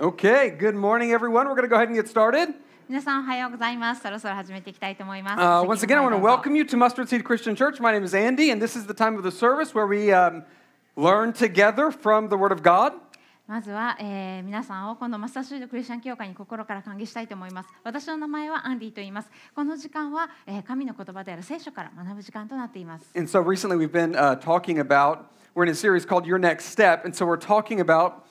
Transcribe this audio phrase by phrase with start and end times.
[0.00, 1.46] Okay, good morning, everyone.
[1.46, 2.54] We're going to go ahead and get started.
[2.86, 4.02] 皆さんおはようございます。
[4.02, 5.40] そろそろ始めていきたいと思います。
[5.40, 7.24] Uh, 席 once の again, I 方 want to へどうぞ welcome you to Mustard Seed
[7.24, 7.80] Christian Church.
[7.80, 10.44] My name is Andy, and this is the time of the service where we um,
[10.96, 12.92] learn together from the Word of God.
[13.46, 17.68] まずは、えー皆さんをこのマスターシュードクリスチャン教会に心から歓迎したいと思います。
[17.84, 19.30] 私の名前はアンディと言います。
[19.54, 23.10] この時間は、えー神の言葉である聖書から学ぶ時間となっています。
[23.16, 25.20] And so recently we've been uh, talking about,
[25.54, 27.04] we're in a series called Your Next Step.
[27.06, 28.24] And so we're talking about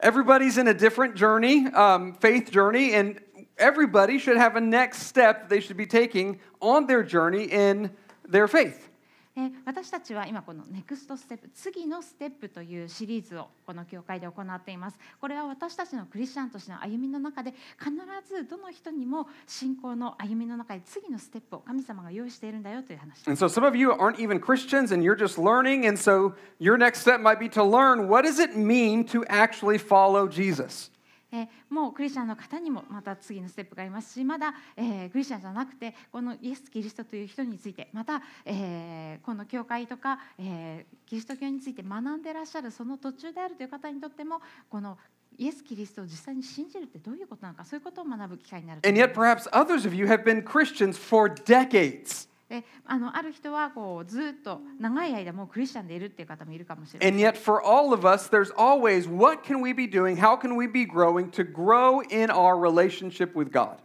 [0.00, 3.20] everybody's in a different journey, um, faith journey, and
[3.56, 7.90] everybody should have a next step they should be taking on their journey in
[8.28, 8.89] their faith.
[9.36, 17.92] えー私たちは今このネクストステップ次のステップというシリーズをこの教会で行っていますこれは私たちのクリスチャンとしての歩みの中で必
[18.28, 25.86] ずどの人にも信仰の歩みの中で次のステップを神様が用意しているんだよという話 And so some of you aren't even Christians and you're just learning.
[25.86, 29.78] And so your next step might be to learn what does it mean to actually
[29.78, 30.90] follow Jesus?
[31.32, 44.98] えもうクリスチャンの方にもまた次のステップがありますしまだ、えクリスチャンじゃなくてこのイエス・キリストという人についてまた、えこの教会とか、えキリスト教について学んでらっしゃるその途中であるという方にとってもこの
[45.38, 52.28] イエス・キリストを実際に信じるってどういうことなのかそういうことを学ぶ機会になる And yet perhaps others of you have been Christians for decades.
[52.50, 60.16] であのある人はこうずっと長い間もうクリスチャンでいるっていう方もいるかもしれない And yet for all of us, there's always what can we be doing?
[60.16, 63.76] How can we be growing to grow in our relationship with God?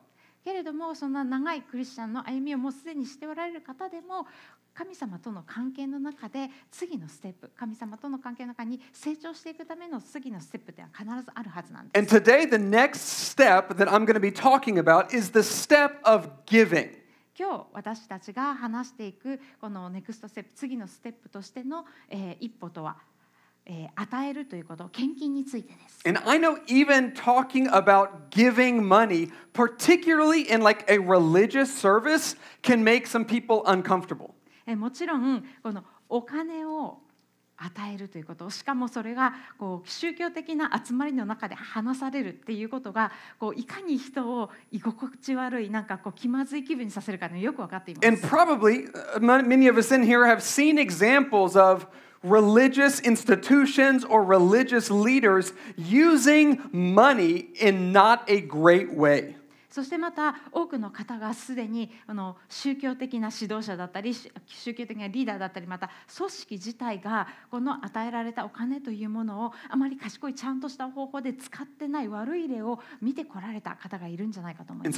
[0.44, 4.26] けれどもそんな長いクリスチャンの歩みをもうすでにしておられる方でも
[4.74, 12.00] 神様との関係の中で次のステップ神様との関係の中に成長していくための次のステップでは必ずあるはずなんです。
[12.00, 16.28] And today, the next step that I'm going to be talking about is the step of
[16.48, 17.05] giving.
[17.38, 22.96] 今日私たちが話していくこのネクストステップ次のステップとしての、えー一歩とは、
[23.66, 26.02] えー与えるということ献金についてです。
[26.08, 33.06] And I know even talking about giving money, particularly in like a religious service, can make
[33.06, 34.32] some people uncomfortable.
[34.66, 37.00] えーもちろんこのお金を
[37.58, 48.08] 与えるということしかもそれがこう宗教的な集まりの中で話されるっていうことがこういかに人を居心地悪いなんかこう気まずい気分にさせるかのよく分かっています。
[48.08, 48.90] And probably
[49.20, 51.88] many of us in here have seen examples of
[52.24, 59.36] religious institutions or religious leaders using money in not a great way.
[59.76, 64.14] そしてまた多くの方がすでにあの宗教的な指導者だったり
[64.48, 74.96] 宗教的なリーダーだったりまた組織自体がこの与えられたお金というものをあまり賢いちゃんとした方法で使ってない悪い例を見てこられた方がいるんじゃないかと思います。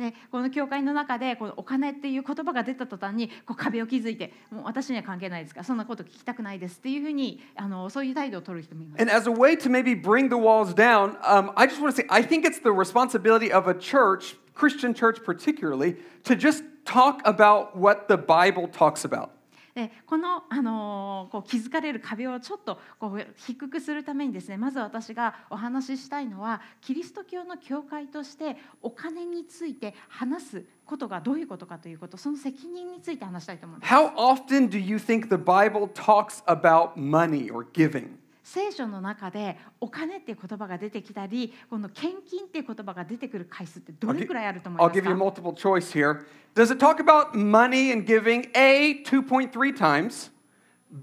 [0.00, 9.00] でこの教会の中でこのお金っていう言葉が出た途端にこう壁を築いてもう私には関係ないですからそんなこと聞きたくないですっていうふうにあのそういう態度を取る人もいます。
[9.02, 12.06] And as a way to maybe bring the walls down, um, I just want to say
[12.08, 17.76] I think it's the responsibility of a church, Christian church particularly, to just talk about
[17.76, 19.39] what the Bible talks about.
[19.74, 33.92] でこの、あのこう気づかれる壁をちょっとこう低くするためにですねまず私がお話ししたいのはキリスト教の教会としてお金について話すことがどういうことかということその責任について話したいと思います。
[33.92, 38.20] How often do you think the Bible talks about money or giving?
[38.52, 46.26] 聖書の中でお金っていう言葉が出てきたりこの献金っていう言葉が出てくる回数ってどれくらいあると思い I'll ます give you か multiple choice here.
[46.56, 48.50] Does it talk about money and giving?
[48.56, 50.32] A, 2.3 times,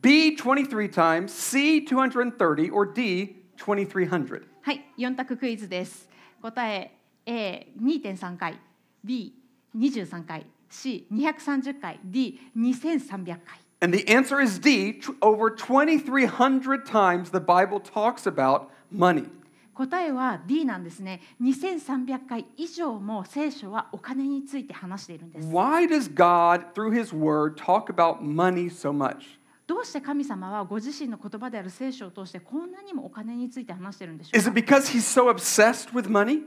[0.02, 4.46] B, 23 times, C, 230, or D, 2300?
[4.64, 6.10] はい、4択クイズです。
[6.42, 8.60] 答え A2.3 回、
[9.06, 13.67] B23 回、C230 回、D2300 回。
[13.81, 15.01] And the answer is D.
[15.01, 19.29] Tw- Over 2,300 times the Bible talks about money.
[19.75, 21.21] 答えは D なんですね。
[21.41, 25.49] 2300回以上も聖書はお金について話しているんです。
[25.49, 29.39] Why does God, through His Word, talk about money so much?
[29.67, 36.43] どうして神様はご自身の言葉である聖書を通してこんなにもお金について話しているんでしょう Is か it because He's so obsessed with money?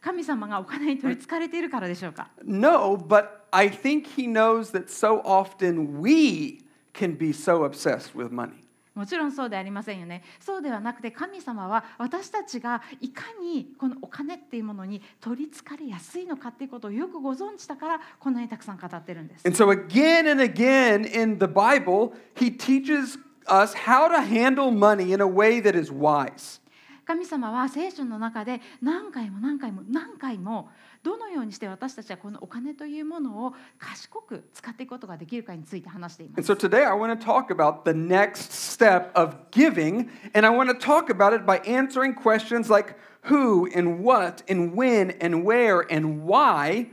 [0.00, 6.60] 神様がお金に取りつかれているからでしょうか No, but I think He knows that so often we
[6.93, 8.61] can be so obsessed with money.
[8.93, 10.21] もちろんそうではありませんよね。
[10.39, 19.47] そうではなくて神様は私たちがいかにこのお金っていうものに取りつかれやすいのかっていうことをよくご存知だからこんなにたくさん語ってるんです。
[19.47, 23.17] And so, again and again in the Bible, He teaches
[23.47, 26.61] us how to handle money in a way that is wise.
[27.05, 30.69] 神様は聖書の中で何回も何回も何回も
[31.03, 40.45] どのようにして私たちはこのお金というものを賢く使っていくことができるかについて話していま And す so today I want to talk about the next step of giving, and
[40.45, 45.17] I want to talk about it by answering questions like who and what and when
[45.19, 46.87] and where and why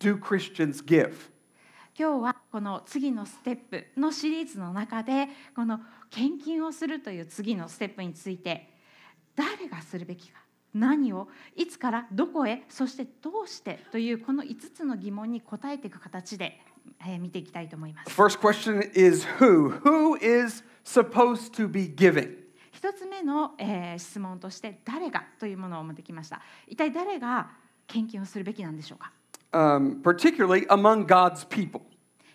[0.00, 1.30] do Christians give?
[1.98, 5.80] 今日はこの次のステップのシリーズの中でこの
[6.10, 8.68] 献金をするという次のステップについて
[9.34, 10.45] 誰がするべきか
[10.78, 16.60] 何をいつからどこへそしてどうしてというこの5つの疑問に答えていく形で、
[17.00, 18.10] えー見ていきたいと思います。
[18.10, 19.80] first question is who?
[19.80, 22.36] Who is supposed to be giving?
[22.72, 26.42] 一つ目の、えー質問として誰がというものを持ってきました。
[26.66, 27.50] 一体誰が
[27.86, 29.12] 献金をするべきなんでしょうか
[29.52, 31.80] Um, particularly among God's people.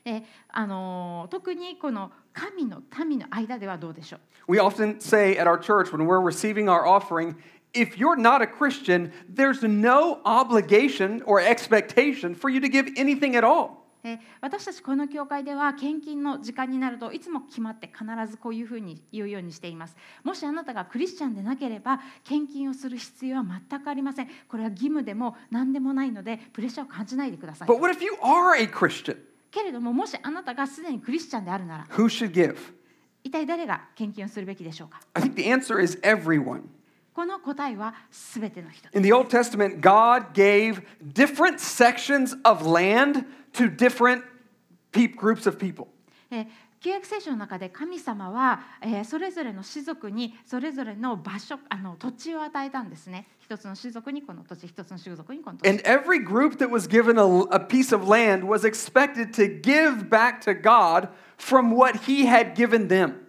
[0.03, 4.19] であのー特にこの神の民の間ではどうでしょう
[4.51, 7.35] We often say at our church when we're receiving our offering,
[7.73, 13.35] if you're not a Christian, there's no obligation or expectation for you to give anything
[13.35, 13.81] at all.
[14.03, 29.17] えー私たちこの教会では献金の時間になるといつも決まって必ずこういうふうに言うようにしていますもしあなたがクリスチャンでなければ献金をする必要は全くありませんこれは義務でも何でもないのでプレッシャーを感じないでください But what if you are a Christian?
[29.51, 32.55] けれどももしあなたがすでにクリスチャンであるなら Who should give?
[33.23, 36.63] 一体誰が献金をするべきでしょうか I think the answer is everyone.
[37.21, 40.81] この答えは全ての人 In the Old Testament, God gave
[41.13, 44.23] different sections of land to different
[44.91, 45.85] groups of people.
[46.31, 46.47] えー
[46.79, 60.09] 旧約聖書の中で神様は、えーそれぞれの種族にそれぞれの場所あの土地を与えたんですね一つの種族にこの土地一つの種族にこの土地 And every group that was given a, a piece of land was expected to give
[60.09, 63.27] back to God from what He had given them.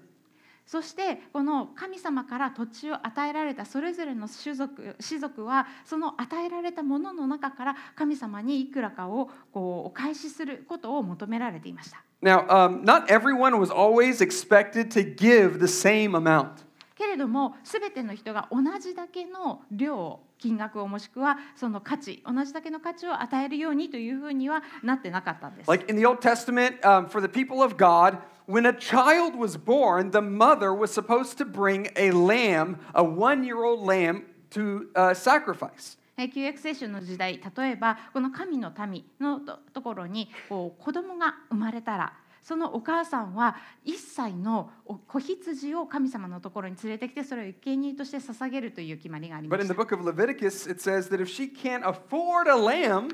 [0.73, 12.03] そしてこの神様から土地を与えられたそれぞれの種族種族はその与えられたものの中から神様にいくらかをこうお返しすることを求められていました。
[12.23, 16.65] Now, um, not everyone was always expected to give the same amount.
[16.97, 25.69] けれども全ての人が同じだけの量金額をもしくはその価値同じだけの価値を与えるようにというふうにはなってなかったんです。
[25.69, 28.17] Like in the Old Testament, um, for the people of God,
[28.48, 33.44] when a child was born, the mother was supposed to bring a lamb, a one
[33.44, 35.98] year old lamb, to uh, sacrifice.
[36.20, 49.84] えー旧約聖書の時代例えばこの神の民のとところにこう子供が生まれたらそのお母さんは一歳のお子羊を神様のところに連れてきてそれを生贄として捧げるという決まりがありま But in し the た。
[49.84, 53.10] book of Leviticus, it says that if she can't afford a lamb,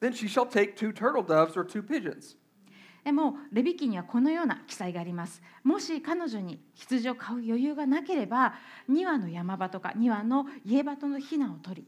[0.00, 2.36] then she shall take two turtle doves or two pigeons.
[3.05, 5.39] でもレビ記にはこのような記載があります。
[5.63, 8.55] もし彼女に羊を買う余裕がなければ
[8.89, 11.87] 2羽の山場とか2羽の家鳩の避難を取り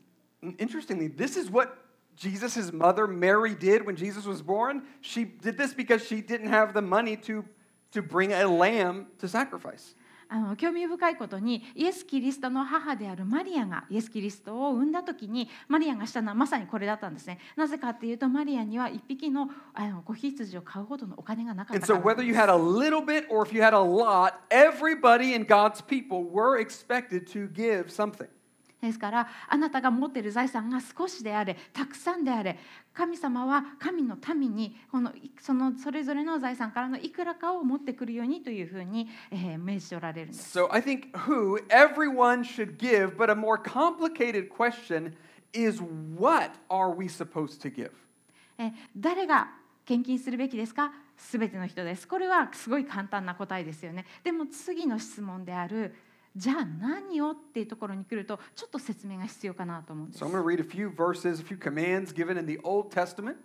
[0.59, 1.75] Interestingly, this is what
[2.15, 4.83] Jesus' mother Mary did when Jesus was born.
[5.01, 7.43] She did this because she didn't have the money to,
[7.91, 9.95] to bring a lamb to sacrifice.
[10.29, 17.39] あの興味深いことにイエス・キリストの母であるマリアがイエス・キリストを産んだ時にマリアがしたのはまさにこれだったんですね。
[17.55, 25.33] なぜかっていうとマリアには一匹のあの子羊を買うほどのお金がなかった And so, whether you had a little bit or if you had a lot, everybody
[25.33, 28.27] in God's people were expected to give something.
[28.81, 32.59] ですからあなたが持っている財産が少しであれたくさんであれ
[32.93, 40.59] 神様は神の民にこのいそのそれぞれの財産からのいくらかを持ってくるようにというふうに、えー命じておられるんです。
[40.59, 45.13] So, I think who everyone should give, but a more complicated question
[45.53, 45.81] is
[46.15, 47.91] what are we supposed to give?
[48.59, 49.49] え誰が
[49.85, 50.91] 献金するべきですか？
[51.17, 55.95] すべての人ですこれはすごい簡単な答えですよねでも次の質問である
[56.37, 62.89] じゃあ何をっていうところに来るとちょっと説明が必要かなと思うんです So, I'm going to read a few verses, a few commands given in the Old
[62.91, 63.37] Testament.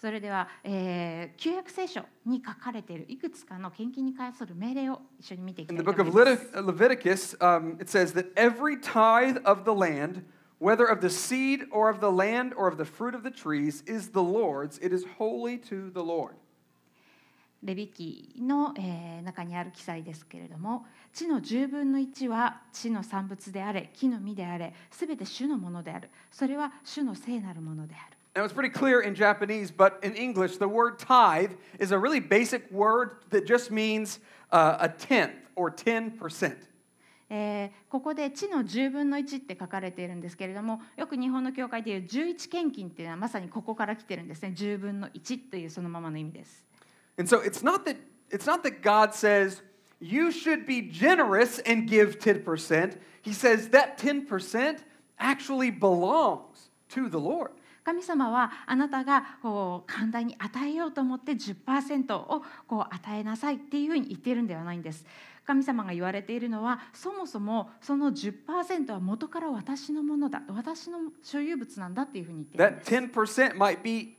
[0.00, 8.32] それでは、えー旧約聖書に書かれているいくつかの献金に関する命令を一緒に見ていき In た the いと book 思 of います Levit- Leviticus, um, it says that
[8.34, 10.24] every tithe of the land,
[10.58, 13.82] whether of the seed or of the land or of the fruit of the trees,
[13.86, 14.78] is the Lord's.
[14.78, 16.32] It is holy to the Lord.
[17.62, 31.50] レビ記の、えー中にある記載ですけれども地の10分の1は地の産物であれ木の実であれすべて主のものであるそれは主の聖なるものである Now, it's pretty clear in Japanese, but in English, the word tithe
[31.80, 34.20] is a really basic word that just means
[34.52, 36.56] uh, a tenth or 10%.
[37.28, 46.64] えーここで地の10分の1って書かれているんですけれどもよく日本の教会でいう11献金っていうのはまさにここから来てるんですね10分の1というそのままの意味です
[47.18, 47.96] And so it's not that
[48.30, 49.62] it's not that God says
[49.99, 52.97] you should be generous and give 10%.
[53.21, 54.79] He says that 10%
[55.19, 57.51] actually belongs to the Lord.
[57.83, 65.05] 神様はあなたがこう簡単に与えようと思って10%をこう与えなさいっていうふうに言っているんではないんです。
[65.45, 74.17] 神様が言われているのはそもそもその10%は元から私のものだ私の所有物なんだっていうふうに言っているん That です 10% might be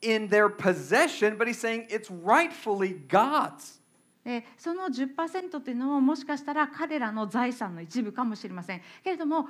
[0.00, 3.77] in their possession, but he's saying it's rightfully God's.
[4.23, 9.47] でその10%っていうのももしかしたら彼らの財産の一部かもしれませんけれども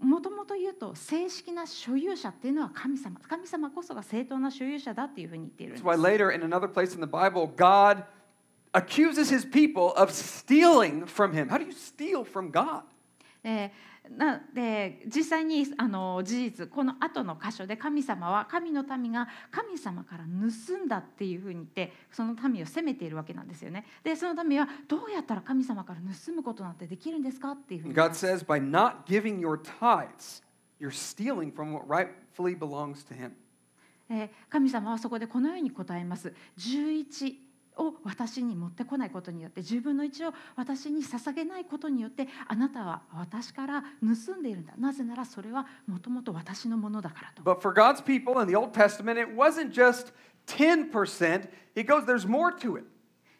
[0.00, 8.04] もともと言うと正式な所有者っていうのは神様神様こそが正当な所有者だっていうふうに言っているん That's で why す later in another place in the Bible, God
[8.72, 11.48] accuses his people of stealing from him.
[11.48, 12.82] How do you steal from God?
[13.42, 13.72] で
[14.10, 23.86] なで実際にあの事実この後の箇所で神様は神の民が神様から盗んだっていうふうに言ってその民を責めているわけなんですよね。
[24.02, 30.42] でその民はどうやったら神様から盗むことなんてできるんですかっていうふうに God says, by not giving your tithes,
[30.78, 33.32] you're stealing from what rightfully belongs to him.
[34.10, 37.34] えー神様はそこでこのように答えます11
[37.76, 50.12] を私に持ってこないことによって10分の1を私に捧げないことによってあなたは私から盗んでいるんだなぜならそれはもともと私のものだからと But for God's people in the Old Testament, it wasn't just
[50.46, 51.48] 10%.
[51.74, 52.84] He goes, there's more to it.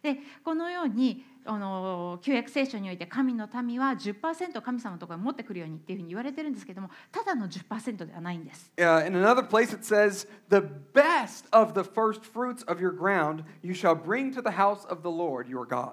[0.02, 8.72] でこのようにあの旧約聖書において神の民は10%神様のところに持ってくるようにっていうふうに言われてるんですけどもただの10%ではないんです。
[8.78, 10.62] Uh, in another place, it says, The
[10.94, 15.02] best of the first fruits of your ground you shall bring to the house of
[15.02, 15.92] the Lord your God.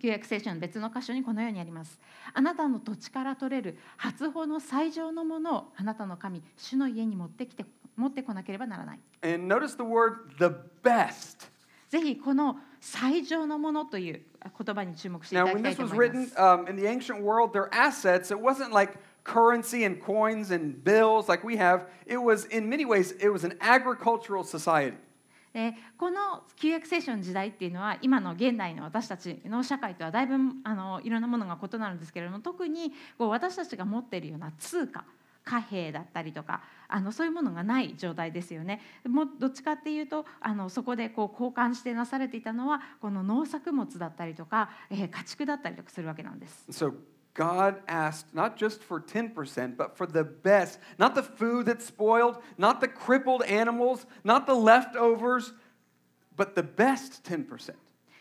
[0.00, 1.98] 旧約聖書の別の箇所にこのようにあります。
[2.32, 7.64] あなたの土地から取れる初穂の最上のものをあなたの神、主の家に持ってきて
[7.96, 9.00] 持ってこなければならない。
[9.22, 11.48] And notice the word the best.
[11.88, 14.20] ぜひこの最上のものという
[14.62, 16.34] 言葉に注目していた Now, だ when きたい this と was 思いま written す。
[16.36, 21.46] um, in the ancient world, their assets, it wasn't like currency and coins and bills like
[21.46, 21.86] we have.
[22.06, 24.98] It was, in many ways, it was an agricultural society.
[25.54, 35.04] でこの旧約聖書の時代っていうのは今の現代の私たちの社会とはだいぶあのいろんなものが異なるんですけれども特にこう私たちが持っているような通貨
[35.44, 38.80] 貨幣だったりとかあのそういうものがない状態ですよね。
[39.06, 46.66] もうどっちかっていうとあのそこでこう交換してなされていたのはこの農作物だったりとか、えー家畜だったりとかするわけなんです。
[46.70, 46.94] So
[47.34, 50.78] God asked not just for 10%, but for the best.
[50.98, 55.52] Not the food that's spoiled, not the crippled animals, not the leftovers,
[56.36, 57.74] but the best 10%.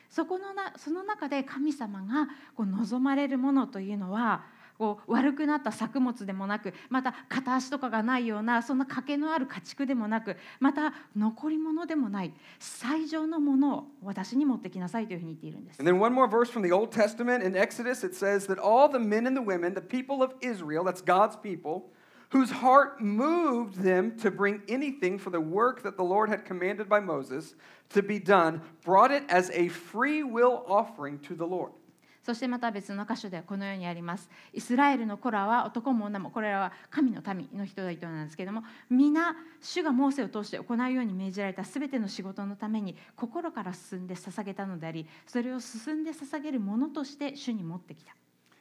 [0.09, 4.43] そこのなその中で神様がこう望まれるものというのは
[4.83, 15.79] こう悪くなった作物でもなくまた片足とかがないようなそんな賭けのある家畜でもなくまた残り物でもない最上のものを私に持ってきなさいというふうに言っているんです。
[15.79, 18.99] And then one more verse from the Old Testament in Exodus, it says that all the
[18.99, 21.93] men and the women, the people of Israel, that's God's people,
[22.31, 26.89] whose heart moved them to bring anything for the work that the Lord had commanded
[26.89, 27.55] by Moses
[27.91, 31.71] to be done, brought it as a free will offering to the Lord.
[32.23, 34.29] そしてまた別の箇所ではこのようにあります。
[34.53, 48.15] イスラエルの子らは男も女もこれらは神の民の人々なんですけれども皆主がモーセを通して行うように命じられたすべての仕事のために心から進んで捧げたのでありそれを進んで捧げるものとして主に持ってきた。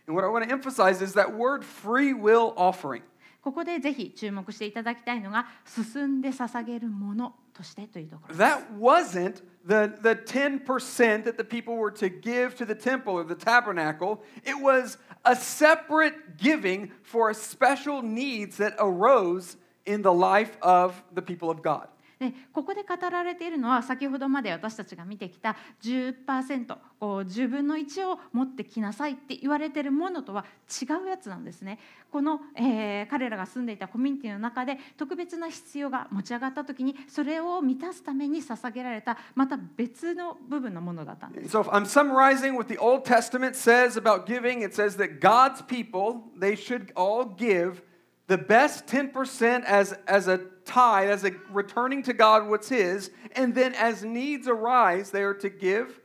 [0.09, 3.03] And what I want to emphasize is that word free will offering.
[3.41, 8.41] ここでぜひ注目していただきたいのが進んで捧げるものとしてというところです。
[8.41, 13.35] That wasn't the, the 10% that the people were to give to the temple or the
[13.35, 14.23] tabernacle.
[14.45, 21.23] It was a separate giving for special needs that arose in the life of the
[21.23, 21.89] people of God.
[22.23, 31.81] でここで語られているのは先ほどまで私たちが見てきた10%こう10分の1を持ってきなさいって言われてるものとは違うやつなんですね。
[32.13, 41.57] この、えー彼らが住んでいたコミュニティの中で特別な必要が持ち上がった時にそれを満たすために捧げられたまた別の部分のものだったんです。
[41.57, 46.23] So if I'm summarizing what the Old Testament says about giving, it says that God's people,
[46.39, 47.83] they should all give
[48.29, 53.54] the best 10% as, as a tithe, as a returning to God what's his, and
[53.54, 56.00] then as needs arise, they are to give,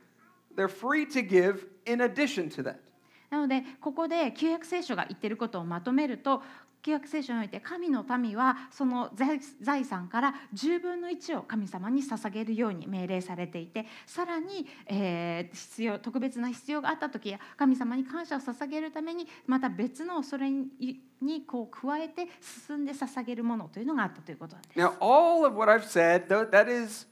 [0.55, 2.79] they're free to give in addition to that.
[3.29, 6.43] なのでここで旧約聖書が言っていることをまとめると
[6.82, 20.68] 旧約聖書において神の民はその財財産から10分の1を神様に捧げるように命令されていてさらに、えー必要特別な必要があった時や神様に感謝を捧げるためにまた別のそれに
[21.20, 22.28] にこう加えて
[22.66, 24.78] 進んで捧げるものというのがあったということなんです。
[24.78, 27.06] Now, all of what I've said, that is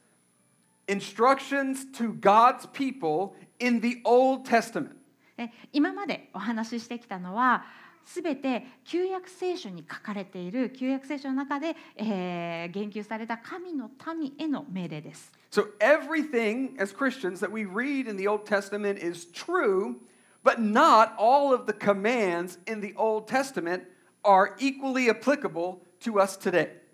[0.87, 4.97] instructions to God's people in the Old Testament.
[5.37, 7.65] で今までお話ししてきたのは
[8.07, 15.33] すべて旧約聖書に書かれている旧約聖書の中で、えー言及された神の民への命令です。
[15.51, 19.97] So everything as Christians that we read in the Old Testament is true,
[20.45, 23.85] but not all of the commands in the Old Testament
[24.23, 26.86] are equally applicable to us today.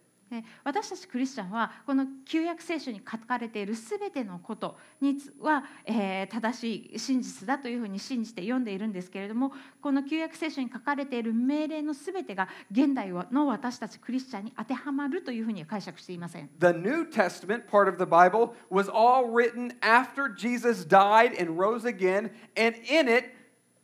[0.64, 16.48] 私たちクリスチャンはこの旧約聖書に書かれているすべてのことには、えー正しい真実だというふうに信じて読んでいるんですけれどもこの旧約聖書に書かれている命令のすべてが現代の私たちクリスチャンに当てはまるというふうには解釈していません。
[16.58, 22.30] The New Testament part of the Bible was all written after Jesus died and rose again,
[22.56, 23.34] and in it,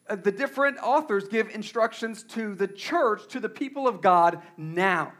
[0.08, 5.12] the different authors give instructions to the church, to the people of God now.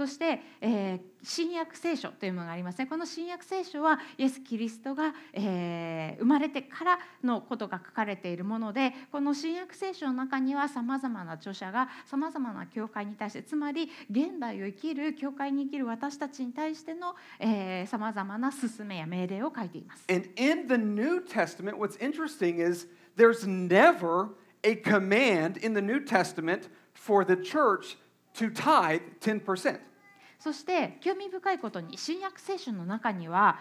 [0.00, 2.86] そして、えー新約聖書というものがありますね。
[2.86, 17.14] この新約聖書はイエス・キリストが、えー生まれてからのことが書かれているものでこの新約聖書の中にはさまざまな著者がさまざまな教会に対してつまり現代を生きる教会に生きる私たちに対しての
[17.86, 20.06] さまざまな勧めや命令を書いています。
[20.08, 22.88] And in the New Testament, what's interesting is
[23.18, 24.30] there's never
[24.64, 27.98] a command in the New Testament for the church
[28.34, 29.89] to tithe 10%.
[30.40, 33.58] そして興味深いことに新約聖書の中には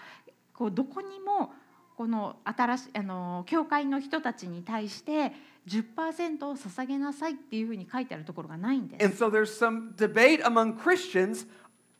[0.53, 1.51] こうどこにも
[1.98, 5.33] この新しいあの教会の人たちに対して
[5.67, 9.21] 10%を捧げなさいっていうふうに書いてあるところがないんで And す。
[9.21, 11.45] so there's some debate among Christians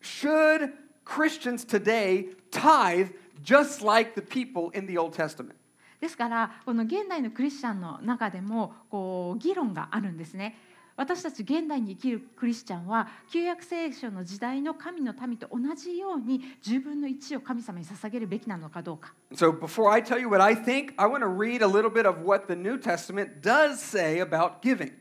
[0.02, 0.72] should
[1.06, 3.10] Christians today tithe
[3.44, 5.56] just like the people in the Old Testament?
[6.00, 10.58] ですからこの現代のクリスチャンの中でもこう議論があるんですね。
[11.00, 19.14] 私たち現代に生きるクリスチャンは旧約聖書の時代の神の民と同じように10分の1を神様に捧げるべきなのかどうか。
[19.34, 22.26] So before I tell you what I think, I want to read a little bit of
[22.26, 24.92] what the New Testament does say about giving.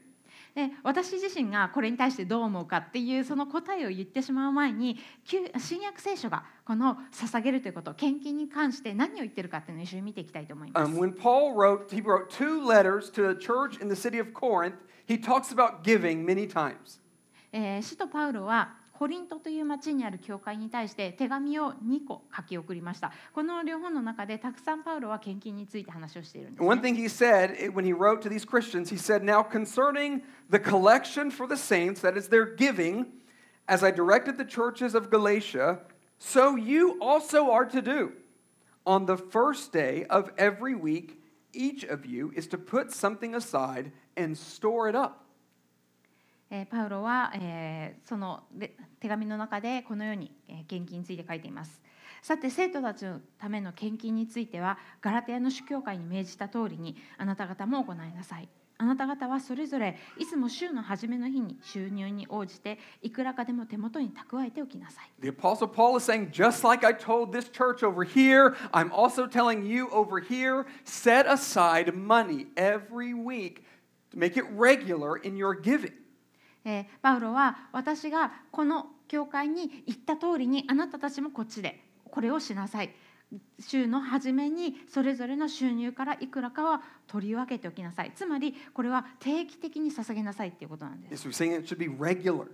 [0.58, 10.92] で私自身がこれに対してどう思うかっていうその答えを言ってしまう前に旧新約聖書がこの捧げるということ献金に関して何を言ってるかっていうのを一緒に見ていきたいと思います。
[10.92, 14.74] Um, when Paul wrote, he wrote two letters to a church in the city of Corinth.
[15.06, 17.00] He talks about giving many times.
[17.52, 23.11] えー使徒パウロはコリントという町にある教会に対して手紙を2個書き送りました。
[23.33, 26.89] この両方の中でたくさんパウロは献金について話をしているんです、 And one ね。
[26.89, 30.59] thing he said eh, when he wrote to these Christians, he said, Now concerning the
[30.59, 33.07] collection for the saints, that is their giving,
[33.67, 35.79] as I directed the churches of Galatia,
[36.19, 38.13] so you also are to do.
[38.85, 41.19] On the first day of every week,
[41.53, 45.25] each of you is to put something aside and store it up.
[46.50, 48.44] えパウロは、えその
[49.00, 51.82] 手紙の中でこのように、え献金について書いています。
[52.22, 58.48] さて生徒たちのための献金についてはガラテヤの主教会に命じた通りにあなた方も行いなさい。
[58.80, 65.10] あなた方はそれぞれいつも週の初めの日に収入に応じていくらかでも手元に蓄えておきなさい。
[65.20, 69.66] The Apostle Paul is saying, just like I told this church over here, I'm also telling
[69.66, 73.64] you over here, set aside money every week
[74.12, 75.92] to make it regular in your giving.
[76.68, 82.90] えーパウロは私がこの教会に行った通りにあなたたちもこっちでこれをしなさい
[83.60, 92.46] 週の初めにそれぞれの収入からいくらかは取り分けておきなさいつまりこれは定期的に捧げなさいっていうことなんです Yes, we're saying it should be regular.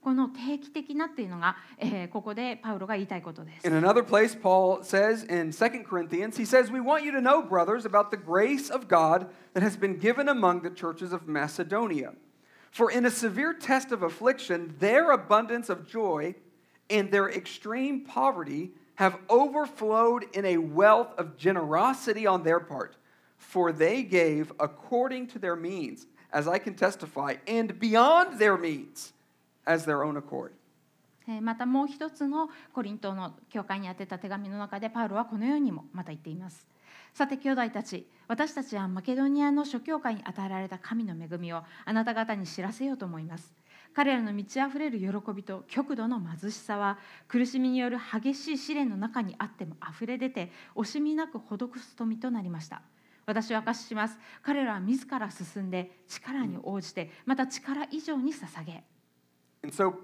[0.00, 7.20] この定期的なっていうのが、えーここでパウロが言いたいことです In another place, Paul says in 2 Corinthians, he says, We want you to
[7.20, 11.26] know, brothers, about the grace of God that has been given among the churches of
[11.26, 12.12] Macedonia.
[12.77, 16.35] For in a severe test of affliction, their abundance of joy
[16.89, 22.95] and their extreme poverty have overflowed in a wealth of generosity on their part.
[23.37, 29.13] For they gave according to their means, as I can testify, and beyond their means,
[29.65, 30.53] as their own accord.
[31.25, 36.67] えーまたもう一つのコリントの教会に宛てた手紙の中でパウロはこのようにもまた言っています。
[37.12, 43.54] さて兄弟たち私たちはマケドニアの諸教会に与えられた神の恵みをあなた方に知らせようと思います。
[43.94, 52.82] 彼らの満ち溢れる喜びと極度の貧しさは苦しみによる激しい試練の中にあっても溢れ出て惜しみなく施す富となりました。
[53.24, 54.18] 私は証しします。
[54.42, 58.84] 彼らは自ら進んで力に応じてまた力以上に捧げ
[59.64, 59.94] And so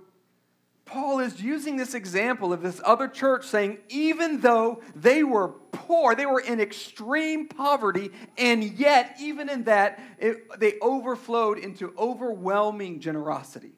[0.87, 6.15] Paul is using this example of this other church saying, even though they were poor,
[6.15, 13.01] they were in extreme poverty, and yet, even in that, it, they overflowed into overwhelming
[13.01, 13.73] generosity.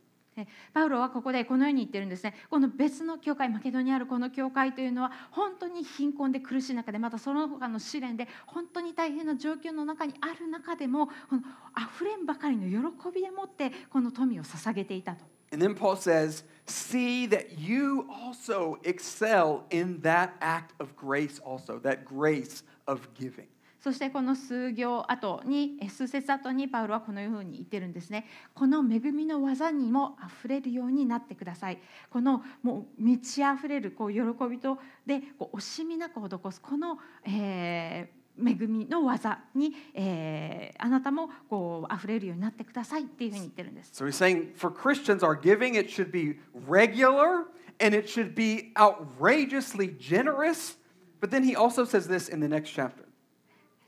[0.75, 11.41] パウロはここでこのように言ってるんですねこの別の教会マケドにあるこの教会というのは本当に貧困で苦しい中でまたその他の試練で本当に大変な状況の中にある中でもこの
[11.75, 15.25] 溢れんばかりの喜びでもってこの富を捧げていたと。
[15.53, 22.05] And then Paul says, See that you also excel in that act of grace, also, that
[22.05, 23.47] grace of giving.
[23.87, 28.27] そしてこの数行後にえ数節後にパウロはこのように言ってるんですね。
[28.53, 31.79] この恵みの技にもあふれるようになってください。
[32.11, 43.93] このもう満ち溢れるこう喜びとでこう惜しみなく施すこの、えー恵みの技に、えーあなたもこう溢れるようになってくださいっていうふうに言ってるんです。
[43.95, 47.47] So he's saying for Christians, our giving, it should be regular
[47.81, 50.77] and it should be outrageously generous.
[51.21, 53.07] But then he also says this in the next chapter.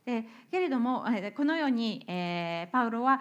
[0.04, 3.20] でけれどもえーこのように、えーパウロは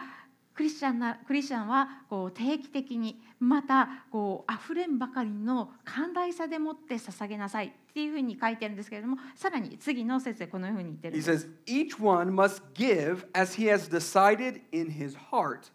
[0.54, 11.48] クリスチャンなクリスチャンはこう定期的にまたこう溢れんばかりの寛大さでもって捧げなさいっていうふうに書いてあるんですけれどもさらに次の説でこのように言ってるん He です。
[11.48, 15.72] says, Each one must give as he has decided in his heart,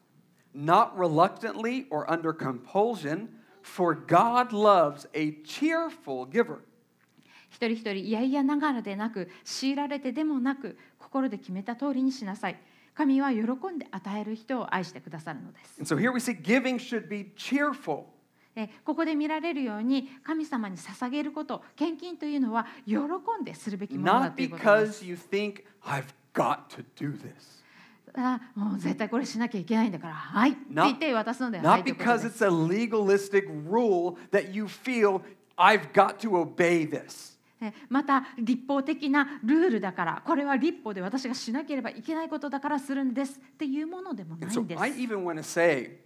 [0.54, 3.26] not reluctantly or under compulsion,
[3.62, 6.60] for God loves a cheerful giver.
[7.50, 12.60] 一人一人いやいやながらでなく強いられてでもなく心で決めた通りにしなさい。
[12.94, 15.74] 神は喜んで与える人を愛してくださるのです。
[15.80, 18.04] And so here we see giving should be cheerful.
[18.54, 27.62] でここで見られるように神様に捧げること献金というのは喜んでするべきものだ Not ということです because you think, I've got to do this.
[28.14, 35.22] あもう絶対これしなきゃいけないんだからはいって Not- 言って渡すのではない Not because it's a legalistic rule that you feel,
[35.56, 37.32] I've got to obey this.
[37.58, 46.00] でまた立法的なルールだからこれは立法で私がしなければいけないことだからするんですっていうものでもないんです I even want to say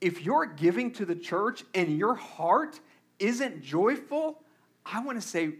[0.00, 2.78] if you're giving to the church and your heart
[3.18, 4.42] isn't joyful,
[4.84, 5.54] I want to say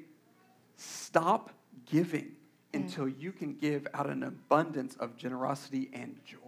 [0.76, 1.50] stop
[1.86, 2.32] giving mm.
[2.74, 6.43] until you can give out an abundance of generosity and joy.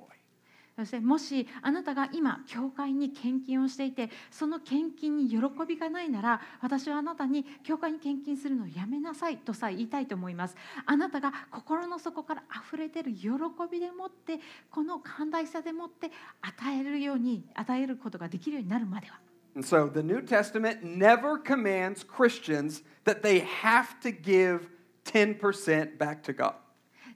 [0.77, 13.31] そしてもしあなたが今教会に献金をしていてその献金に喜びがないなら私はあなたに教会に献金するのをやめなさいとさえ言いたいと思いますあなたが心の底から溢れている喜
[13.73, 14.39] びでもって
[14.71, 16.11] この寛大さでもって
[16.43, 19.19] 与えるように与えることができるようになるまでは
[19.55, 24.69] And so the New Testament never commands Christians that they have to give
[25.07, 26.53] 10% back to God.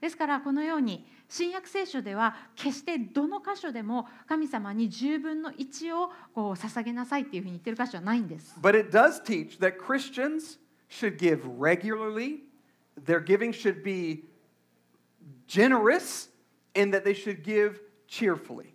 [0.01, 8.53] ですからこのように新約聖書では決してどの箇所でも神様に10分の1をこう捧げなさいっていうふうに言ってる箇所はないんです。
[8.61, 12.39] But it does teach that Christians should give regularly,
[13.01, 14.25] their giving should be
[15.47, 16.29] generous,
[16.75, 18.73] and that they should give cheerfully.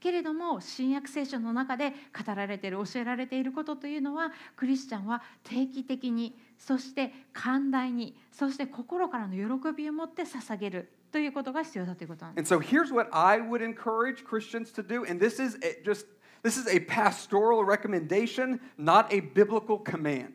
[0.00, 12.52] けれども新約聖書の中で語られている教えられていることというのはクリスチャンは定期的にそして寛大にそして心からの喜びを持って捧げるということが必要だということなんです。
[12.52, 16.06] And so here's what I would encourage Christians to do, and this is just
[16.42, 20.32] this is a pastoral recommendation, not a biblical command.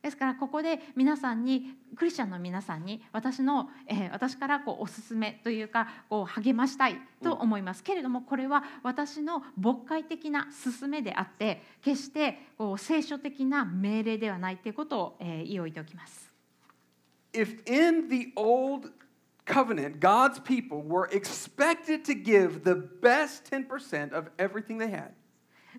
[0.00, 10.48] ですからここで皆さんにクリスチャンの皆さんに私の、えー私からこうおすすめというかこう励ましたいと思います、けれどもこれは私の牧会的な
[10.80, 16.32] 勧めであって決してこう聖書的な命令ではないということを、えー言い置いておきます。
[17.34, 18.90] If in the old
[19.44, 25.12] covenant, God's people were expected to give the best 10% of everything they had,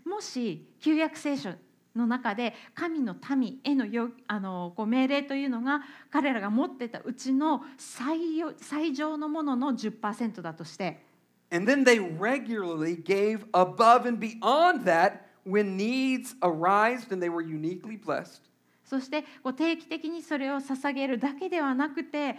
[0.06, 1.54] もし旧約聖書
[1.96, 11.14] の中で神の民へのよあのこう命令というのが彼らが持ってたうちの最よ最上のものの10%だとして。
[11.54, 17.96] and then they regularly gave above and beyond that when needs arised and they were uniquely
[17.96, 18.42] blessed.
[18.84, 22.36] そしてこう定期的にそれを捧げるだけではなくて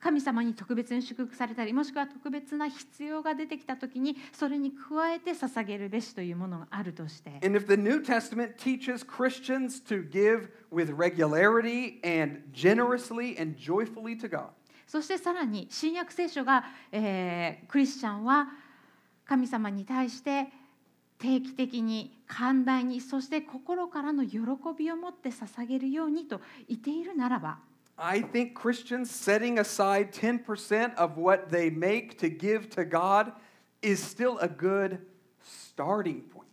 [0.00, 7.40] 神様に特別に祝福されたりもしくは特別な必要が出てきた時にそれに加えて捧げるべしというものがあるとして。
[7.44, 14.28] And if the New Testament teaches Christians to give with regularity and generously and joyfully to
[14.28, 14.50] God,
[14.86, 18.48] そしてさらに新約聖書が、えークリスチャンは
[19.26, 20.48] 神様に対して
[21.18, 24.38] 定期的に寛大にそして心からの喜
[24.78, 27.58] びを持って捧げるようにと言っているならば
[27.98, 33.32] I think Christians setting aside 10% of what they make to give to God
[33.82, 34.98] is still a good
[35.42, 36.46] starting point.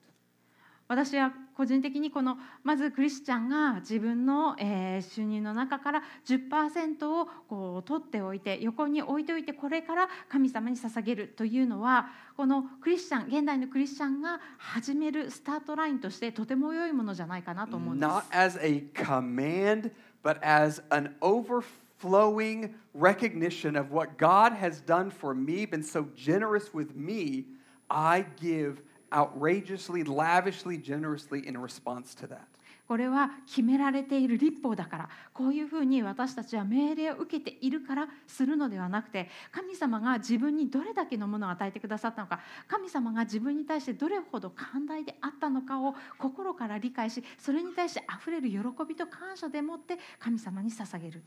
[0.87, 18.09] 私は個人的にこのまずクリスチャンが自分の、えー収入の中から10%をこう取っておいて横に置いておいてこれから神様に捧げるというのはこのクリスチャン現代のクリスチャンが始めるスタートラインとしてとても良いものじゃないかなと思うんです。
[18.09, 19.91] Not as a command,
[20.25, 26.73] but as an overflowing recognition of what God has done for me, been so generous
[26.73, 27.45] with me.
[27.91, 28.81] I give
[29.13, 32.47] outrageously, lavishly, generously in response to that.
[32.87, 51.23] これは決められている立法だからこういうふうに私たちは命令を受けているからするのではなくて神様が自分にどれだけのものを与えてくださったのか神様が自分に対してどれほど寛大であったのかを心から理解しそれに対してあふれる喜びと感謝でもって神様に捧げる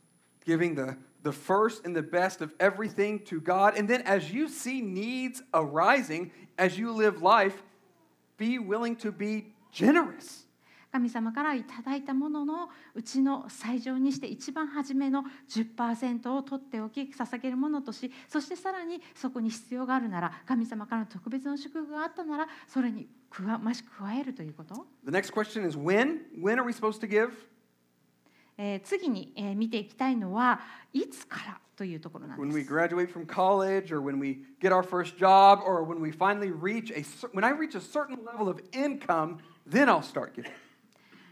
[0.46, 3.76] Giving the, the first and the best of everything to God.
[3.76, 7.62] And then as you see needs arising, as you live life,
[8.38, 10.47] be willing to be generous.
[10.90, 26.20] 神様からいただいたもののうちの最上にして一番初めの10%を取っておき捧げるものとしそしてさらにそこに必要があるなら神様からの特別の祝福があったならそれに加増し加えるということ、The next question is when?
[26.40, 27.32] When are we supposed to give?
[28.56, 30.60] えー次に、えー見ていきたいのは
[30.94, 32.72] いつからというところなん When で we す。
[32.72, 37.02] graduate from college or when we get our first job or when we finally reach a
[37.36, 39.36] when I reach a certain level of income,
[39.70, 40.50] then I'll start giving.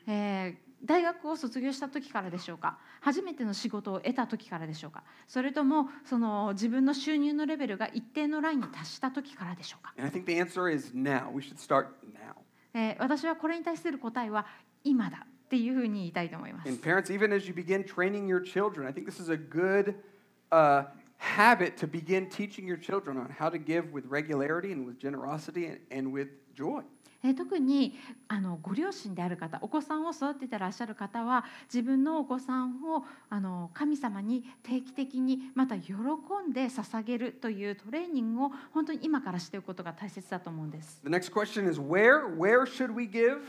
[0.07, 11.31] えー大学を卒業した時からでしょうか初めての仕事を得た時からでしょうかそれともその自分の収入のレベルが一定のラインに達した時からでしょうか And I think the answer is now.
[11.33, 12.37] We should start now.
[12.75, 14.47] えー私はこれに対する答えは
[14.85, 16.69] 今だっていうふうに言いたいと思います。
[16.69, 19.95] And parents, even as you begin training your children, I think this is a good
[20.51, 20.85] uh,
[21.19, 25.66] habit to begin teaching your children on how to give with regularity and with generosity
[25.66, 26.83] and, and with joy.
[27.27, 27.95] えー特に
[28.29, 41.01] あのご両親である方お子さんを育ててらっしゃる方は自分のお子さんをあの神様に定期的にまた喜んで捧げるというトレーニングを本当に今からしておくことが大切だと思うんです。
[41.05, 42.27] The next question is where?
[42.37, 43.41] Where should we give?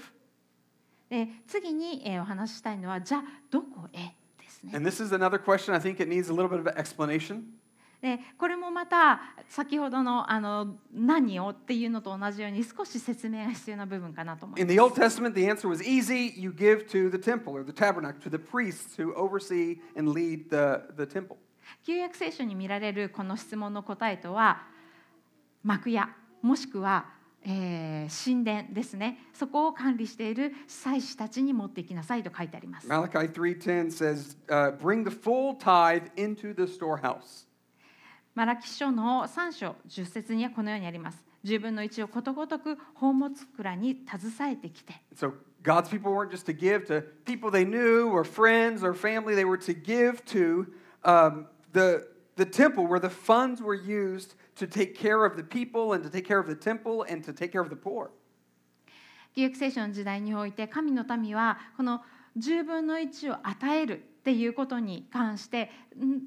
[1.10, 4.14] で次に、えーお話ししたいのはじゃあどこへ？
[4.42, 4.72] ですね。
[4.76, 5.74] And this is another question.
[5.74, 7.44] I think it needs a little bit of an explanation.
[8.08, 14.74] でこれもまた先ほどの,あの何をっていうのと同じように少し説明が必要な部分かなと思います。
[15.84, 16.34] Easy,
[17.22, 17.74] temple, the
[18.30, 19.04] the priests, the,
[20.96, 21.06] the
[21.84, 24.64] 旧約聖書に見られるこの質問の答えとは
[25.64, 26.10] 幕屋
[26.42, 27.08] もしくは、
[27.44, 29.20] えー、神殿ですね。
[29.34, 32.88] そこを管理している祭司たちに持っていきなさいと書いてあります。
[32.88, 37.47] Malachi 3:10 says,、uh, bring the full tithe into the storehouse.
[38.38, 48.94] マラキ書の3章10節にはこのようにあります10分の1をことごとく宝物蔵に携えてきて So God's people weren't just to give to people they knew or friends or
[48.94, 49.34] family.
[49.34, 50.68] They were to give to
[51.04, 55.94] um, the, the temple where the funds were used to take care of the people
[55.94, 58.12] and to take care of the temple and to take care of the poor.
[59.36, 62.04] 旧約聖書の時代において神の民はこの
[62.38, 65.72] 10分の1を与えるっていうことに関して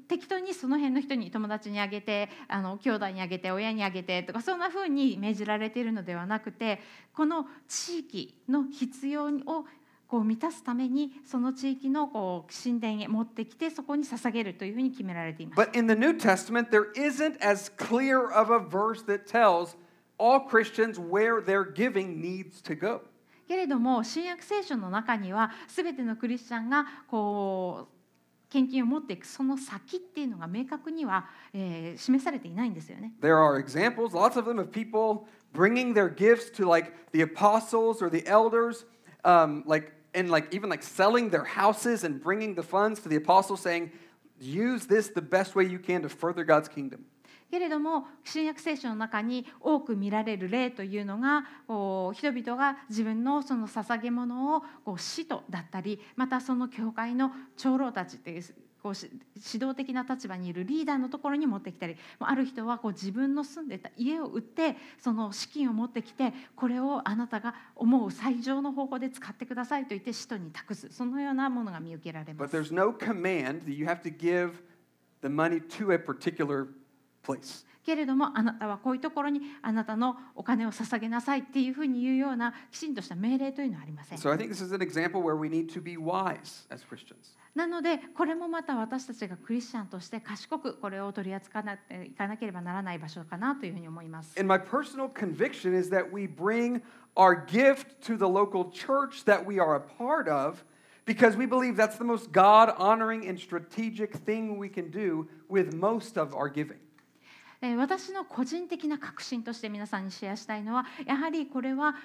[0.07, 6.79] 適当にその辺の人に友達にあげてあの兄弟にあげて親にあげてとかそんな風に命じられているのではなくて
[7.13, 9.29] この地域の必要を
[10.07, 15.61] こう満たすためにその地域のこう神殿へ持ってきてそこに捧げるというふうに決められています。
[15.61, 19.77] But in the New Testament, there isn't as clear of a verse that tells
[20.17, 23.01] all Christians where their giving needs to go.
[23.51, 33.11] けれども新約聖書の中には全てのクリスチャンがこう献金を持っていくその先っていうのが明確には、えー示されていないんですよね。
[33.19, 38.09] There are examples, lots of them, of people bringing their gifts to like the apostles or
[38.09, 38.85] the elders,
[39.25, 43.17] um, like and like even like selling their houses and bringing the funds to the
[43.17, 43.91] apostles, saying,
[44.39, 47.03] "Use this the best way you can to further God's kingdom."
[47.51, 58.43] けれども新約聖書の中に多く見られる例というのがこう人々が自分のその捧げ物をこう使徒だったりまたその教会の長老たちっていう
[58.81, 72.57] こう指導的な立場にいるリーダーのところに持ってきたりある人はこう自分の住んでた家を売ってその資金を持ってきてこれをあなたが思う最上の方法で使ってくださいと言って使徒に託すそのようなものが見受けられます。
[72.57, 72.59] But
[77.23, 77.65] place.
[77.83, 84.17] けれどもあなたはこういうところにあなたのお金を捧げなさいっていうふうに言うようなきちんとした命令というのはありません。
[84.19, 87.35] So I think this is an example where we need to be wise as Christians.
[87.55, 94.39] なのでこれもまた私たちがクリスチャンとして賢くこれを取り扱わないかなければならない場所かなというふうに思います。
[94.39, 96.81] And my personal conviction is that we bring
[97.15, 100.63] our gift to the local church that we are a part of
[101.05, 105.73] because we believe that's the most God honoring and strategic thing we can do with
[105.73, 106.77] most of our giving.
[107.61, 111.95] え私の個人的な確信として皆さんにシェアしたいのはやはりこれは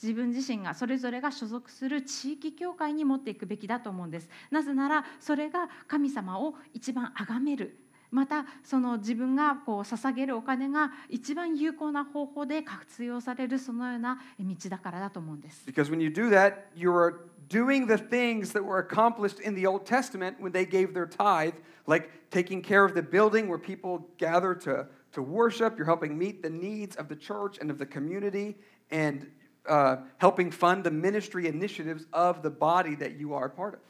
[0.00, 7.76] 自分自身がそれぞれが所属する地域教会に持っていくべきだと思うんですなぜならそれが神様を一番崇める
[8.10, 19.84] またその自分がこう捧げるお金が一番有効な方法で活用されるそのような道だからだと思うんです Because when you do that, you're doing the things that were accomplished in the Old
[19.84, 21.54] Testament when they gave their tithe,
[21.86, 25.76] like taking care of the building where people gather to, to worship.
[25.76, 28.56] You're helping meet the needs of the church and of the community
[28.90, 29.30] and
[29.66, 33.80] uh, helping fund the ministry initiatives of the body that you are a part of.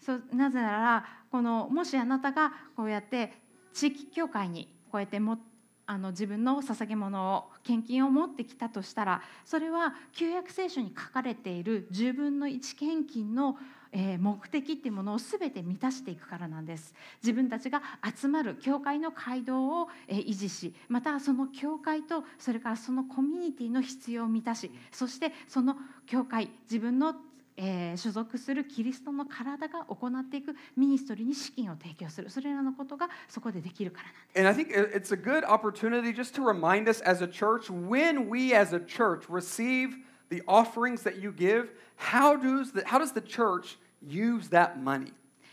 [0.00, 3.32] そうなぜならこのもしあなたがこうやって
[3.74, 5.36] 地域教会にこうやっても
[5.86, 13.58] あの自分の捧げ物を献金を持ってきたとしたらそれは旧約聖書に書かれている10分の1献金の
[13.92, 17.82] えー目的っていうものを全て満たしていくからなんです自分たちが
[18.16, 25.76] 集まる教会の街道をえー維持しまたその教会とそれからそのコミュニティの必要を満たしそしてその
[26.06, 27.14] 教会自分の
[27.56, 34.02] えー所属するキリストの体が行っていくミニストリーに資金を提供するそれらのことがそこでできるか
[34.34, 34.70] らなんです。
[34.70, 38.28] And I think it- it's a good opportunity just to remind us as a church when
[38.30, 39.90] we as a church receive
[40.30, 45.12] the offerings that you give, how does the, how does the church use that money?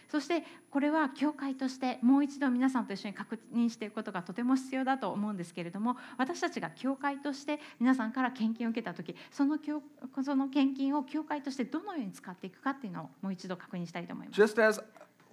[0.09, 9.81] そしてこれは教会としてもう一度皆さんと一緒に確認していくことがとても必要だと思うんですけれども私たちが教会として皆さんから献金を受けた時その教
[10.23, 14.41] その献金を教会としてどのように使っていくかっていうのをもう一度確認したいと思います。
[14.41, 14.81] Just as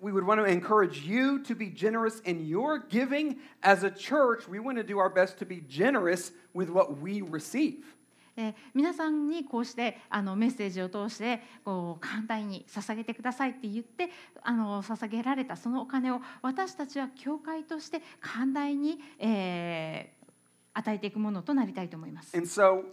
[0.03, 4.47] we would want to encourage you to be generous in your giving, as a church,
[4.49, 7.94] we want to do our best to be generous with what we receive.
[8.37, 14.11] えー皆さんにこうしてあのメッセージを通してこう簡単に捧げてくださいって言って
[14.43, 20.25] あの捧げられたそのお金を私たちは教会として寛大に、えー
[20.75, 22.37] 与えていくものとなりたいと思います。
[22.37, 22.85] And so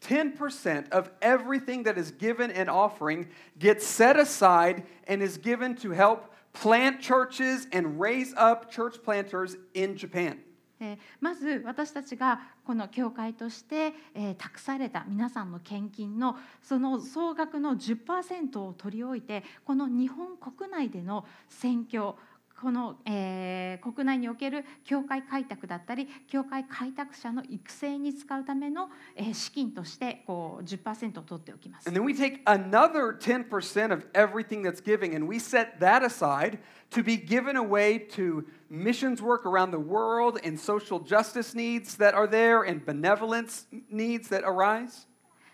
[0.00, 5.92] 10% of everything that is given in offering gets set aside and is given to
[5.92, 10.38] help plant churches and raise up church planters in Japan.
[10.80, 22.16] えーまず私たちがこの教会として、えー託された皆さんの献金のその総額の10%を取り置いてこの日本国内での宣教
[22.60, 31.88] この、えー国内における教会開拓だったり教会開拓者の育成に使うための、えー資金としてこう10%を取っておきます。
[31.88, 36.58] And then we take another 10% of everything that's giving and we set that aside
[36.90, 42.14] to be given away to missions work around the world and social justice needs that
[42.14, 45.06] are there and benevolence needs that arise.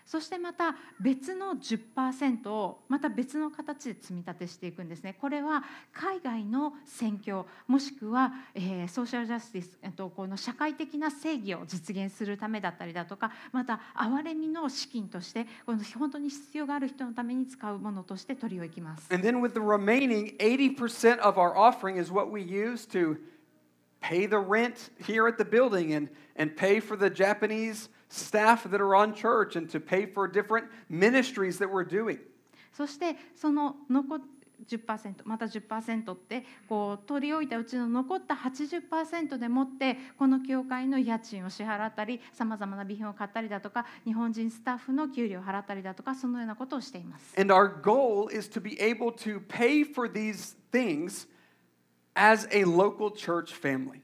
[0.05, 5.17] そしてまた別の10%をまた別の形で積み立てしていくんですね。
[5.19, 19.11] これは海外の宣教もしくは、えーソーシャルジャスティス、えっと、この社会的な正義を実現するためだったりだとかまた憐れみの資金としてこの本当に必要がある人のために使うものとして取り置きます。
[19.11, 23.17] And then with the remaining 80% of our offering is what we use to
[24.01, 28.81] pay the rent here at the building and, and pay for the Japanese staff that
[28.81, 32.19] are on church and to pay for different ministries that we're doing.
[32.73, 34.19] そしてその残
[34.67, 47.39] 10%また10%ってこう取り置いたうちの残った80%でもってこの教会の家賃を支払ったりさまざまな備品を買ったりだとか日本人スタッフの給料を払ったりだとかそのようなことをしています。
[47.39, 51.27] And our goal is to be able to pay for these things
[52.15, 54.01] as a local church family.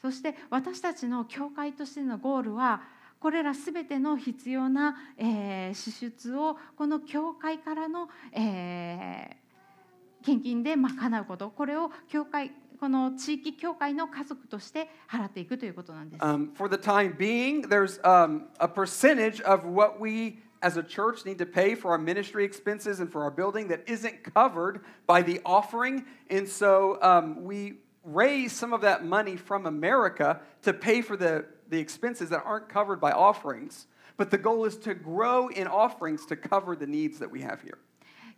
[0.00, 2.82] そして私たちの教会としてのゴールは
[3.20, 9.46] これらすべての必要な、えー支出をこの教会からの、えー
[10.26, 12.50] 献金で賄うことこれを教会
[12.80, 16.22] この地域教会の家族として払っていくということなんです。
[16.22, 21.38] Um, for the time being, there's um, a percentage of what we as a church need
[21.38, 25.40] to pay for our ministry expenses and for our building that isn't covered by the
[25.44, 26.04] offering.
[26.28, 27.74] And so um, we
[28.04, 32.68] raise some of that money from America to pay for the, the expenses that aren't
[32.68, 33.86] covered by offerings.
[34.16, 37.60] But the goal is to grow in offerings to cover the needs that we have
[37.60, 37.78] here.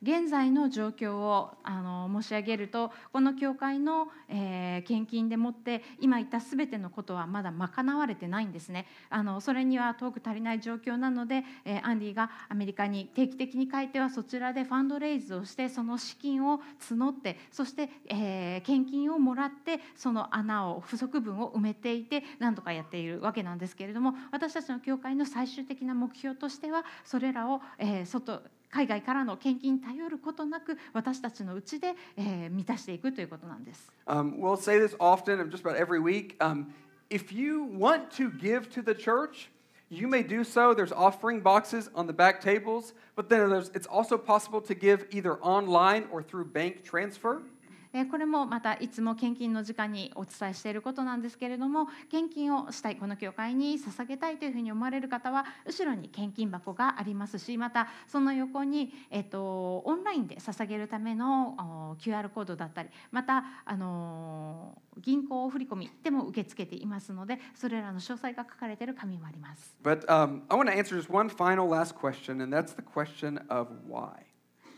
[0.03, 8.87] 現在の状況をあの申し上げるとこの教会の、えー献金でもって今言った全てのことはまだ賄われてないんですね。
[9.11, 33.92] あのそれには遠く足りない状況なので、えーアンディがアメリカに定期的に帰ってはそちらでファンドレイズをしてその資金を募ってそして、えー献金をもらってその穴を不足分を埋めていて何とかやっているわけなんですけれども私たちの教会の最終的な目標としてはそれらを、えー外海外からの献金に頼ることなく私たちのうちで、えー満たしていくということなんです。
[34.08, 36.36] Um, we'll say this often, just about every week.
[36.40, 36.74] Um,
[37.10, 39.50] if you want to give to the church,
[39.90, 40.74] you may do so.
[40.74, 45.06] There's offering boxes on the back tables, but then there's, it's also possible to give
[45.12, 47.44] either online or through bank transfer.
[47.93, 69.77] えーこれもまたいつも献金の時間にお伝えしていることなんですけれども献金をしたいこの教会に捧げたいというふうに思われる方は後ろに献金箱がありますしまたその横に、えっとオンラインで捧げるためのお QR コードだったりまた、あのー銀行振込でも受け付けていますのでそれらの詳細が書かれている紙もあります。
[69.83, 73.69] But um, I want to answer just one final last question, and that's the question of
[73.89, 74.11] why.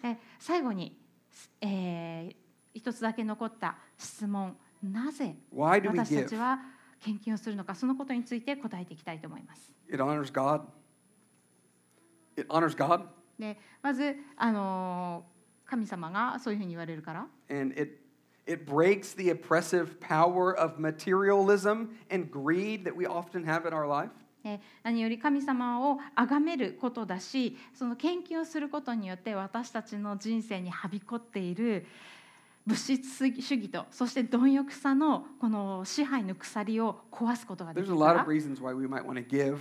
[0.03, 0.95] え最後に、
[1.63, 6.37] えー一つだけ残った質問なぜ私たち?
[6.37, 6.59] は
[7.01, 9.73] 献金をするのかそのことについて答えていきたいと思います。
[9.89, 10.63] It honors God.
[12.37, 13.05] It honors God,
[13.39, 15.41] でまず、あのー
[15.71, 18.01] 神様がそういうふうに言われるから and it
[18.47, 23.87] it breaks the oppressive power of materialism and greed that we often have in our
[23.87, 24.11] life.
[24.43, 31.87] えー何より神様を崇めることだしその献金をすることによって私たちの人生にはびこっている
[32.71, 39.59] 物質主義とそして貪欲さのこの支配の鎖を壊すことができ There's a lot ら of reasons why we might want to give,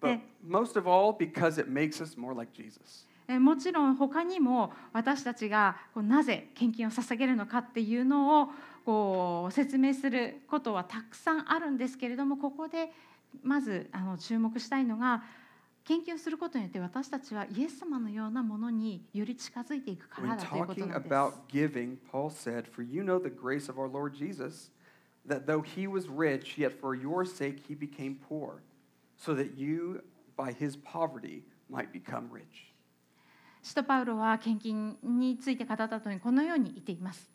[0.00, 0.18] but Eh.
[0.46, 3.06] most of all because it makes us more like Jesus.
[3.28, 8.48] えーもちろん他にも私たちがこうなぜ献金を捧げるのかっていうのを
[8.84, 12.92] こう説明することはたくさんあるんですけれどもここで
[13.42, 15.24] まずあの注目したいのが
[15.86, 20.48] 研究することによって私たちはイエス様のようなものにより近づいていくからだと。
[33.84, 37.30] パウロは献金について語ったと後にこのように言っています。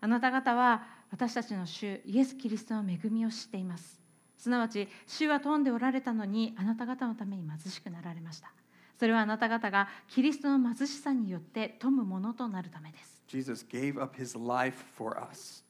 [0.00, 4.05] あなた方は私たちの主イエス・キリストの恵みを知っています。
[4.36, 8.52] すなわち主は富んでおられたのにあなた方のために貧しくなられました。
[8.98, 13.22] それはあなた方がキリストの貧しさによって富むものとなるためです。
[13.28, 15.64] Jesus gave up his life for us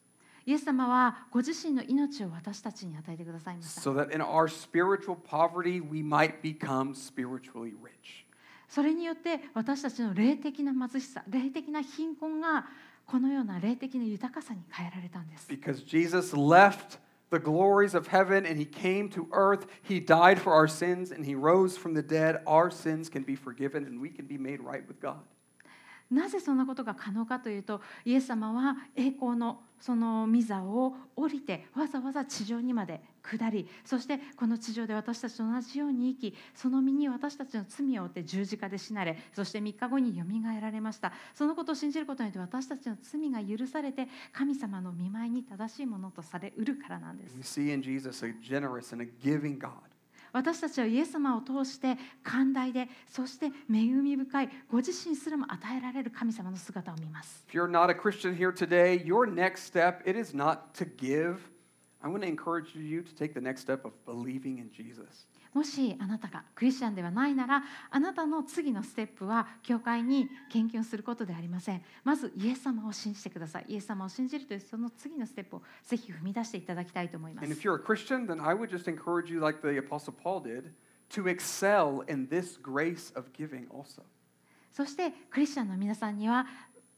[0.45, 3.81] イエス様はご自身の命を私たちに与えてくださいました。
[3.81, 8.27] so that in our spiritual poverty we might become spiritually rich.
[8.69, 12.67] それによって私たちの霊的な貧しさ、霊的な貧困が
[13.07, 15.49] このような霊的な豊かさに変えられたんです。
[15.49, 16.99] Because Jesus left
[17.31, 19.67] the glories of heaven and he came to earth.
[19.83, 22.43] He died for our sins and he rose from the dead.
[22.47, 25.23] Our sins can be forgiven and we can be made right with God.
[26.11, 41.13] なぜそんなことが可能かというとイエス様は栄光のその御座を降りてわざわざ地上にまで下りそしてこの地上で私たちと同じように生きその身に私たちの罪を負って十字架で死なれそして3日後によみがえられました。
[41.35, 47.37] そのことを信じることによって私たちの罪が許されて神様の見舞いに正しいものとされうるからなんです。
[50.33, 61.39] 私たちはイエス様を通して寛大でそして恵み深いご自身すらも与えられる神様の姿を見ます If you're not a Christian here today, your next step, it is not to give.
[62.07, 65.27] I want to encourage you to take the next step of believing in Jesus.
[65.53, 79.79] もしあなたがクリスチャンではないならあなたの次のステップは教会に献金をすることではありませんまずイエス様を信じてくださいイエス様を信じるというその次のステップをぜひ踏み出していただきたいと思いま And す if you're a Christian, then I would just encourage you, like the
[79.79, 80.73] Apostle Paul did,
[81.11, 84.03] to excel in this grace of giving also.
[84.73, 86.47] そしてクリスチャンの皆さんには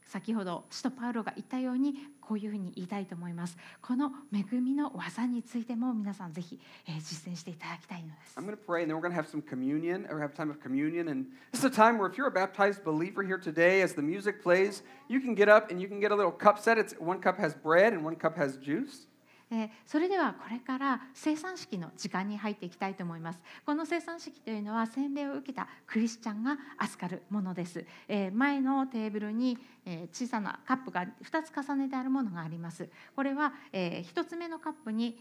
[0.09, 1.93] 先ほど使徒パウロが言ったように
[2.29, 10.51] こういうふうに言いたいと思いますこの恵みの技についても皆さんぜひ、えー実践していただきたいのです I'm going to pray, and then we're going to have some communion, or have time
[10.51, 11.09] of communion.
[11.09, 14.03] And this is a time where if you're a baptized believer here today, as the
[14.03, 16.77] music plays, you can get up and you can get a little cup set.
[16.77, 19.07] It's one cup has bread and one cup has juice.
[19.51, 23.39] えーそれではこれから生産式の時間に入っていきたいと思います。
[23.65, 32.89] この生産式というのは洗礼を受けたクリスチャンが預かるものです、えー前のテーブルに、え小さなカップが2つ重ねてあるものがあります。
[33.15, 35.17] これは、え1つ目のカップに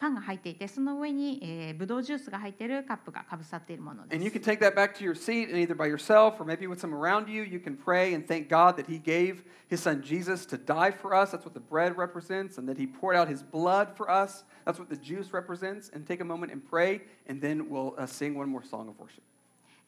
[0.00, 6.38] パンが入っていてその上に、えー、ブドウジュースが入っているカップがかぶさっているもので And you す can take that back to your seat, and either by yourself
[6.38, 9.42] or maybe with some around you, you can pray and thank God that He gave
[9.68, 11.30] His Son Jesus to die for us.
[11.30, 14.44] That's what the bread represents, and that He poured out His blood for us.
[14.66, 15.90] That's what the juice represents.
[15.94, 18.98] And take a moment and pray, and then we'll uh, sing one more song of
[18.98, 19.22] worship.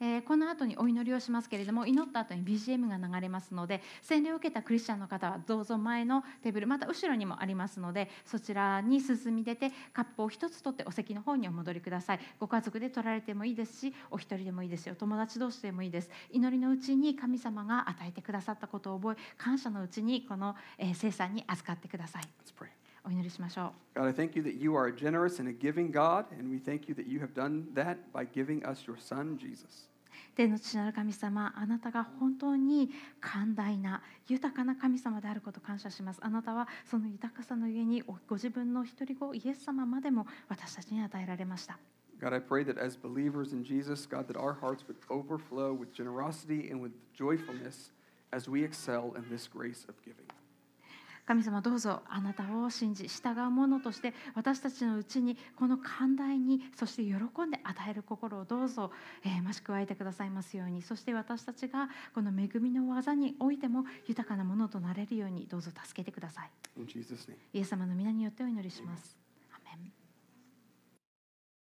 [0.04, 22.68] えーこの後にお祈りをしますけれども祈った後に BGM が流れますので洗礼を受けたクリスチャンの方はどうぞ前のテーブルまた後ろにもありますのでそちらに進み出てカップを一つ取ってお席の方にお戻りくださいご家族で取られてもいいですしお一人でもいいですよ友達同士でもいいです祈りのうちに神様が与えてくださったことを覚え感謝のうちにこの、えー聖餐に預かってください Let's pray.
[23.06, 26.49] お祈りしましょう God, I thank you that you are a generous and a giving God, and
[26.49, 29.92] we thank you that you have done that by giving us your Son, Jesus.
[30.36, 32.89] 天の父なる神様あなたが本当に
[33.21, 41.77] 寛大な豊かな神様であることを感謝しますあなたはその豊かさのゆえにご自分の一人子イエス様までも私たちに与えられました
[42.19, 45.93] God, I pray that as believers in Jesus, God, that our hearts would overflow with
[45.93, 47.91] generosity and with joyfulness
[48.31, 50.25] as we excel in this grace of giving.
[51.26, 58.91] 神様どうぞあなたを信じ従う者として私たちのうちにこの寛大にそして喜んで与える心をどうぞ、
[59.26, 60.82] えー増し加えてくださいますように。
[60.82, 66.51] そして私たちがこの恵みの技においても豊かなものとなれるようにどうぞ助けてください.
[67.53, 69.22] イエス様の皆によってお祈りします